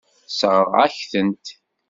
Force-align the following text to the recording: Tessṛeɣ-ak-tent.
Tessṛeɣ-ak-tent. 0.27 1.45